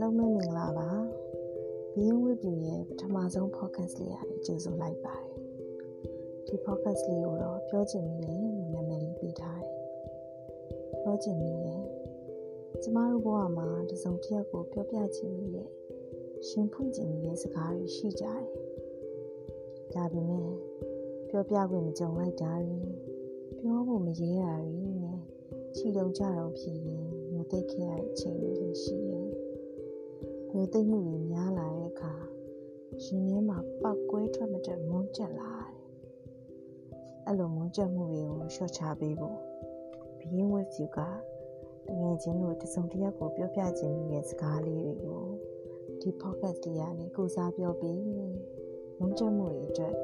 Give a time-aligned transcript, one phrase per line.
[0.00, 0.90] လုံးပဲမင်္ဂလာပါ
[1.94, 5.38] ဘီယင်းဝစ်ပြူရဲ့ပထမဆုံး podcast လေးရာကြိုဆိုလိုက်ပါတယ်
[6.46, 9.74] ဒီ podcast လေးကိုတော့ပြောချင်နေတယ်လို့နာမည်လေးပေးထားတယ်
[11.02, 11.82] ပြောချင်နေတယ်
[12.82, 15.68] ကျမတို့ဘဝမှာတစုံတစ်ယောက်ကိုပြောပြချင်နေတဲ့
[16.48, 18.44] ရှင်ဖွင့်ချင်နေတဲ့စကားတွေရှိကြတယ်
[19.94, 20.48] ဒါပေမဲ့
[21.28, 22.80] ပြောပြခွင့်မကြုံလိုက်တာတွေ
[23.58, 25.20] ပြောဖို့မရဲတာတွေနဲ့
[25.76, 29.29] ခြိတုံကြတော့ဖြစ်ရင်မျိုးသိခဲ့ရတဲ့အချိန်တွေလည်းရှိတယ်။မျိုး
[30.72, 32.14] သိမှုတွေများလာတဲ့အခါ
[33.02, 35.74] ရှင်ထဲမှာပောက်ကွဲထွက်မတက်မုန်းကျက်လာတယ်။
[37.26, 39.38] အဲ့လိုမုန်းကျက်မှုတွေကိုလျှော့ချပေးဖို့
[40.18, 40.98] ဘီရင်ဝက်ဖြူက
[41.86, 45.24] တငယ်ချင်းတို့တစုံတစ်ယောက်ကိုပြောပြခြင်းမိတဲ့စကားလေးတွေကို
[46.00, 48.02] ဒီ podcast တရားနဲ့ကိုစားပြောပြီး
[48.98, 49.94] မုန်းကျက်မှုတွေအတွက်